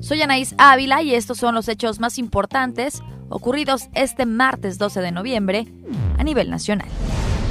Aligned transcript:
Soy 0.00 0.22
Anaís 0.22 0.54
Ávila 0.58 1.02
y 1.02 1.14
estos 1.14 1.38
son 1.38 1.54
los 1.54 1.68
hechos 1.68 2.00
más 2.00 2.18
importantes 2.18 3.00
ocurridos 3.28 3.88
este 3.94 4.26
martes 4.26 4.76
12 4.76 5.00
de 5.00 5.12
noviembre 5.12 5.66
a 6.18 6.24
nivel 6.24 6.50
nacional. 6.50 6.88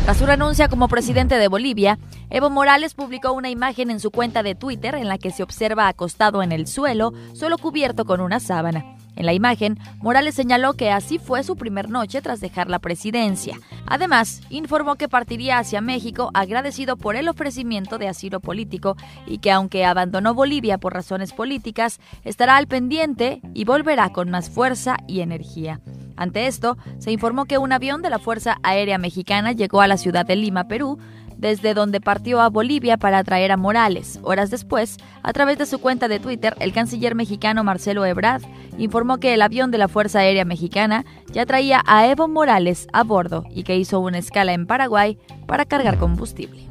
Tras 0.04 0.18
su 0.18 0.26
renuncia 0.26 0.68
como 0.68 0.88
presidente 0.88 1.36
de 1.36 1.48
Bolivia, 1.48 2.00
Evo 2.30 2.50
Morales 2.50 2.96
publicó 2.96 3.32
una 3.32 3.50
imagen 3.50 3.92
en 3.92 4.00
su 4.00 4.12
cuenta 4.12 4.44
de 4.44 4.56
Twitter 4.56 4.96
en 4.96 5.08
la 5.08 5.18
que 5.18 5.32
se 5.32 5.44
observa 5.44 5.88
acostado 5.88 6.44
en 6.44 6.52
el 6.52 6.68
suelo, 6.68 7.14
solo 7.34 7.58
cubierto 7.58 8.06
con 8.06 8.20
una 8.20 8.40
sábana. 8.40 8.84
En 9.16 9.26
la 9.26 9.34
imagen, 9.34 9.78
Morales 10.02 10.36
señaló 10.36 10.74
que 10.74 10.92
así 10.92 11.20
fue 11.20 11.44
su 11.44 11.56
primer 11.56 11.90
noche 11.90 12.22
tras 12.22 12.40
dejar 12.40 12.70
la 12.70 12.80
presidencia. 12.80 13.60
Además, 13.90 14.42
informó 14.52 14.96
que 14.96 15.10
partiría 15.10 15.58
hacia 15.58 15.82
México 15.82 16.30
agradecido 16.36 16.96
por 16.96 17.16
el 17.16 17.28
ofrecimiento 17.28 17.98
de 17.98 18.08
asilo 18.08 18.40
político 18.40 18.96
y 19.26 19.40
que 19.40 19.52
aunque 19.52 19.84
abandonó 19.84 20.36
Bolivia 20.36 20.78
por 20.78 20.94
razones 20.94 21.34
políticas, 21.34 22.00
estará 22.24 22.58
al 22.58 22.68
pendiente 22.68 23.42
y 23.56 23.66
volverá 23.66 24.10
con 24.10 24.30
más 24.30 24.50
fuerza 24.50 24.98
y 25.08 25.22
energía. 25.22 25.82
Ante 26.16 26.48
esto, 26.48 26.78
se 27.00 27.12
informó 27.12 27.46
que 27.46 27.58
un 27.58 27.72
avión 27.72 28.02
de 28.02 28.10
la 28.10 28.20
Fuerza 28.20 28.58
Aérea 28.62 28.98
Mexicana 28.98 29.54
llegó 29.54 29.82
a 29.82 29.88
la 29.88 29.98
ciudad 29.98 30.26
de 30.26 30.36
Lima, 30.36 30.68
Perú, 30.68 31.00
desde 31.40 31.74
donde 31.74 32.02
partió 32.02 32.42
a 32.42 32.50
Bolivia 32.50 32.98
para 32.98 33.24
traer 33.24 33.52
a 33.52 33.58
Morales. 33.58 34.20
Horas 34.24 34.52
después, 34.52 34.98
a 35.24 35.34
través 35.34 35.58
de 35.58 35.66
su 35.66 35.80
cuenta 35.80 36.08
de 36.08 36.20
Twitter, 36.20 36.56
el 36.60 36.74
canciller 36.74 37.16
mexicano 37.16 37.64
Marcelo 37.64 38.06
Ebrard 38.06 38.44
informó 38.78 39.18
que 39.18 39.34
el 39.34 39.42
avión 39.42 39.72
de 39.72 39.78
la 39.78 39.88
Fuerza 39.88 40.20
Aérea 40.20 40.46
Mexicana 40.46 41.06
ya 41.32 41.46
traía 41.46 41.82
a 41.86 42.06
Evo 42.08 42.28
Morales 42.28 42.88
a 42.92 43.04
bordo 43.04 43.46
y 43.50 43.64
que 43.64 43.78
hizo 43.78 44.00
una 44.02 44.18
escala 44.18 44.54
en 44.54 44.68
Paraguay 44.68 45.18
para 45.48 45.66
cargar 45.66 45.98
combustible. 45.98 46.68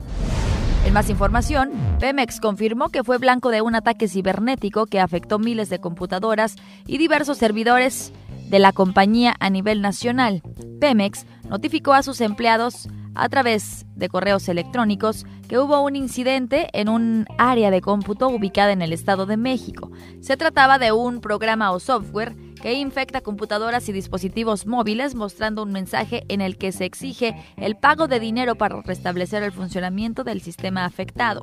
En 0.85 0.93
más 0.93 1.11
información, 1.11 1.71
Pemex 1.99 2.41
confirmó 2.41 2.91
que 2.91 3.05
fue 3.05 3.19
blanco 3.19 3.51
de 3.51 3.63
un 3.63 3.75
ataque 3.75 4.09
cibernético 4.09 4.87
que 4.87 5.01
afectó 5.01 5.39
miles 5.39 5.71
de 5.71 5.81
computadoras 5.81 6.57
y 6.87 6.99
diversos 6.99 7.39
servidores 7.39 8.13
de 8.49 8.59
la 8.59 8.73
compañía 8.73 9.35
a 9.41 9.51
nivel 9.51 9.83
nacional. 9.83 10.43
Pemex 10.81 11.27
notificó 11.49 11.93
a 11.93 12.03
sus 12.03 12.21
empleados 12.21 12.89
a 13.15 13.29
través 13.29 13.87
de 13.97 14.09
correos 14.09 14.49
electrónicos 14.49 15.27
que 15.49 15.59
hubo 15.59 15.81
un 15.81 15.97
incidente 15.97 16.69
en 16.73 16.89
un 16.89 17.27
área 17.39 17.71
de 17.71 17.81
cómputo 17.81 18.29
ubicada 18.29 18.73
en 18.73 18.83
el 18.83 18.93
Estado 18.93 19.27
de 19.27 19.37
México. 19.37 19.91
Se 20.21 20.37
trataba 20.37 20.79
de 20.79 20.93
un 20.93 21.21
programa 21.21 21.73
o 21.73 21.81
software 21.81 22.35
que 22.61 22.75
infecta 22.75 23.21
computadoras 23.21 23.89
y 23.89 23.93
dispositivos 23.93 24.67
móviles 24.67 25.15
mostrando 25.15 25.63
un 25.63 25.73
mensaje 25.73 26.25
en 26.29 26.41
el 26.41 26.59
que 26.59 26.73
se 26.73 26.85
exige 26.85 27.35
el 27.57 27.77
pago 27.77 28.09
de 28.09 28.21
dinero 28.21 28.57
para 28.57 28.83
restablecer 28.83 29.43
el 29.43 29.53
funcionamiento 29.53 30.25
del 30.25 30.41
sistema 30.41 30.85
afectado. 30.85 31.43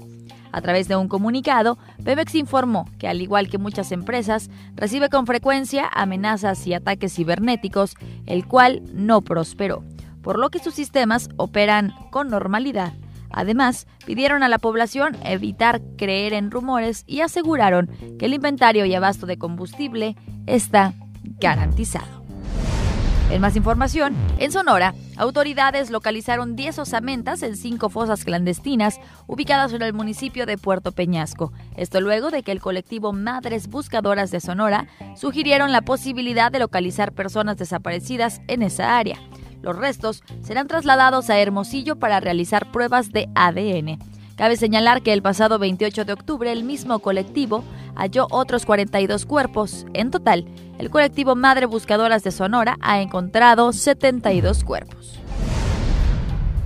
A 0.52 0.62
través 0.62 0.88
de 0.88 0.96
un 0.96 1.08
comunicado, 1.08 1.78
Pemex 2.04 2.36
informó 2.36 2.90
que, 2.98 3.08
al 3.08 3.22
igual 3.22 3.50
que 3.50 3.58
muchas 3.58 3.92
empresas, 3.92 4.50
recibe 4.76 5.10
con 5.10 5.26
frecuencia 5.26 5.90
amenazas 5.92 6.66
y 6.68 6.74
ataques 6.74 7.14
cibernéticos, 7.14 7.96
el 8.26 8.48
cual 8.48 8.82
no 8.94 9.22
prosperó 9.22 9.84
por 10.26 10.40
lo 10.40 10.50
que 10.50 10.58
sus 10.58 10.74
sistemas 10.74 11.30
operan 11.38 11.94
con 12.10 12.30
normalidad. 12.30 12.94
Además, 13.30 13.86
pidieron 14.08 14.42
a 14.42 14.50
la 14.50 14.58
población 14.58 15.16
evitar 15.24 15.84
creer 16.00 16.34
en 16.34 16.50
rumores 16.50 17.04
y 17.06 17.22
aseguraron 17.22 17.92
que 18.18 18.26
el 18.26 18.34
inventario 18.34 18.86
y 18.86 18.96
abasto 18.96 19.28
de 19.28 19.38
combustible 19.38 20.16
está 20.48 20.96
garantizado. 21.40 22.26
En 23.30 23.40
más 23.40 23.56
información, 23.56 24.16
en 24.40 24.52
Sonora, 24.52 24.96
autoridades 25.16 25.92
localizaron 25.92 26.56
10 26.56 26.80
osamentas 26.80 27.44
en 27.44 27.56
cinco 27.56 27.90
fosas 27.90 28.26
clandestinas 28.26 29.00
ubicadas 29.28 29.74
en 29.74 29.84
el 29.84 29.94
municipio 29.94 30.48
de 30.48 30.58
Puerto 30.58 30.92
Peñasco. 30.92 31.54
Esto 31.78 32.02
luego 32.02 32.32
de 32.32 32.42
que 32.42 32.52
el 32.52 32.62
colectivo 32.62 33.14
Madres 33.14 33.68
Buscadoras 33.68 34.32
de 34.32 34.40
Sonora 34.40 34.88
sugirieron 35.16 35.72
la 35.72 35.82
posibilidad 35.82 36.52
de 36.52 36.60
localizar 36.60 37.14
personas 37.14 37.58
desaparecidas 37.58 38.42
en 38.48 38.64
esa 38.64 38.98
área. 38.98 39.20
Los 39.66 39.76
restos 39.76 40.22
serán 40.44 40.68
trasladados 40.68 41.32
a 41.32 41.40
Hermosillo 41.40 41.96
para 41.96 42.20
realizar 42.20 42.72
pruebas 42.72 43.12
de 43.12 43.30
ADN. 43.34 43.98
Cabe 44.36 44.58
señalar 44.58 45.02
que 45.02 45.12
el 45.12 45.24
pasado 45.24 45.58
28 45.58 46.06
de 46.06 46.14
octubre 46.14 46.52
el 46.52 46.64
mismo 46.64 47.00
colectivo 47.00 47.64
halló 47.96 48.28
otros 48.30 48.64
42 48.64 49.26
cuerpos. 49.26 49.88
En 49.96 50.12
total, 50.12 50.46
el 50.78 50.92
colectivo 50.92 51.36
Madre 51.36 51.66
Buscadoras 51.66 52.24
de 52.24 52.30
Sonora 52.30 52.78
ha 52.80 53.02
encontrado 53.02 53.74
72 53.74 54.64
cuerpos. 54.64 55.20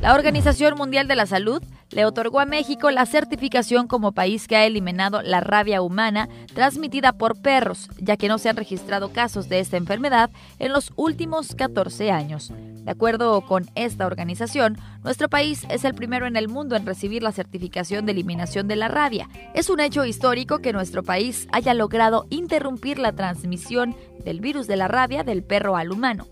La 0.02 0.14
Organización 0.14 0.76
Mundial 0.76 1.08
de 1.08 1.16
la 1.16 1.26
Salud 1.26 1.64
le 1.92 2.06
otorgó 2.06 2.40
a 2.40 2.46
México 2.46 2.92
la 2.92 3.06
certificación 3.06 3.88
como 3.88 4.12
país 4.12 4.48
que 4.48 4.56
ha 4.56 4.66
eliminado 4.66 5.22
la 5.22 5.42
rabia 5.42 5.82
humana 5.82 6.30
transmitida 6.54 7.14
por 7.14 7.42
perros, 7.42 7.90
ya 7.98 8.18
que 8.18 8.28
no 8.28 8.38
se 8.38 8.50
han 8.50 8.58
registrado 8.58 9.12
casos 9.12 9.50
de 9.50 9.60
esta 9.60 9.78
enfermedad 9.78 10.30
en 10.60 10.74
los 10.74 10.92
últimos 10.96 11.56
14 11.56 12.12
años. 12.12 12.52
De 12.84 12.92
acuerdo 12.92 13.42
con 13.42 13.70
esta 13.76 14.08
organización, 14.08 14.78
nuestro 15.04 15.30
país 15.30 15.66
es 15.70 15.84
el 15.84 15.94
primero 15.94 16.26
en 16.26 16.36
el 16.36 16.48
mundo 16.48 16.76
en 16.76 16.86
recibir 16.86 17.22
la 17.22 17.32
certificación 17.32 18.06
de 18.06 18.14
eliminación 18.14 18.68
de 18.68 18.76
la 18.76 18.88
rabia. 18.88 19.28
Es 19.54 19.70
un 19.70 19.80
hecho 19.80 20.06
histórico 20.06 20.60
que 20.60 20.74
nuestro 20.74 21.04
país 21.04 21.48
haya 21.52 21.74
logrado 21.74 22.26
interrumpir 22.30 22.98
la 23.00 23.12
transmisión 23.12 23.96
del 24.24 24.40
virus 24.40 24.68
de 24.68 24.78
la 24.78 24.88
rabia 24.88 25.24
del 25.24 25.44
perro 25.44 25.76
al 25.76 25.92
humano. 25.92 26.28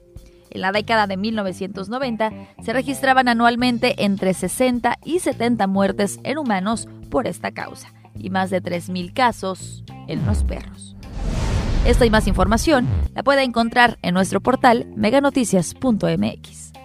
En 0.50 0.62
la 0.62 0.72
década 0.72 1.08
de 1.08 1.18
1990 1.18 2.32
se 2.64 2.74
registraban 2.74 3.28
anualmente 3.28 4.04
entre 4.04 4.34
60 4.34 4.98
y 5.04 5.20
70 5.20 5.68
muertes 5.68 6.20
en 6.24 6.38
humanos 6.38 6.88
por 7.10 7.28
esta 7.28 7.52
causa 7.52 7.94
y 8.16 8.30
más 8.30 8.50
de 8.50 8.62
3.000 8.62 9.14
casos 9.14 9.84
en 10.08 10.26
los 10.26 10.44
perros. 10.44 10.96
Esta 11.86 12.06
y 12.06 12.10
más 12.10 12.28
información 12.28 12.88
la 13.16 13.24
puede 13.24 13.44
encontrar 13.44 13.98
en 14.02 14.14
nuestro 14.14 14.42
portal 14.42 14.88
meganoticias.mx. 14.96 16.77